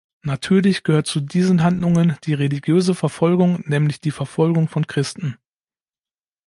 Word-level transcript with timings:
Natürlich 0.23 0.81
gehört 0.81 1.05
zu 1.05 1.19
diesen 1.21 1.61
Handlungen 1.61 2.17
die 2.23 2.33
religiöse 2.33 2.95
Verfolgung, 2.95 3.61
nämlich 3.67 4.01
die 4.01 4.09
Verfolgung 4.09 4.67
von 4.67 4.87
Christen. 4.87 5.37